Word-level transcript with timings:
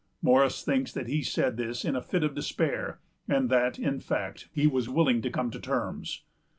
Morris 0.23 0.63
thinks 0.65 0.91
that 0.91 1.05
he 1.05 1.21
said 1.21 1.57
this 1.57 1.85
in 1.85 1.95
a 1.95 2.01
fit 2.01 2.23
of 2.23 2.33
despair, 2.33 2.97
and 3.27 3.51
that, 3.51 3.77
in 3.77 3.99
fact, 3.99 4.49
he 4.51 4.65
was 4.65 4.89
willing 4.89 5.21
to 5.21 5.29
come 5.29 5.51
to 5.51 5.59
terms. 5.59 6.23